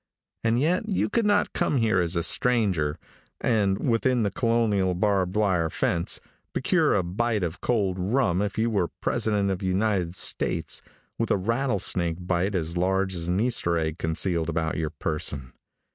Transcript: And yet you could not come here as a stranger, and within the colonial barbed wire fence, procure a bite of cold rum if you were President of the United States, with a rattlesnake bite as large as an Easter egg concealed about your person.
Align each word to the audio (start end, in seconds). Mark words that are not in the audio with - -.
And 0.43 0.57
yet 0.59 0.89
you 0.89 1.09
could 1.09 1.27
not 1.27 1.53
come 1.53 1.77
here 1.77 1.99
as 2.01 2.15
a 2.15 2.23
stranger, 2.23 2.97
and 3.39 3.77
within 3.87 4.23
the 4.23 4.31
colonial 4.31 4.95
barbed 4.95 5.35
wire 5.35 5.69
fence, 5.69 6.19
procure 6.53 6.95
a 6.95 7.03
bite 7.03 7.43
of 7.43 7.61
cold 7.61 7.99
rum 7.99 8.41
if 8.41 8.57
you 8.57 8.71
were 8.71 8.87
President 8.99 9.51
of 9.51 9.59
the 9.59 9.67
United 9.67 10.15
States, 10.15 10.81
with 11.19 11.29
a 11.29 11.37
rattlesnake 11.37 12.17
bite 12.25 12.55
as 12.55 12.75
large 12.75 13.13
as 13.13 13.27
an 13.27 13.39
Easter 13.39 13.77
egg 13.77 13.99
concealed 13.99 14.49
about 14.49 14.75
your 14.75 14.89
person. 14.89 15.53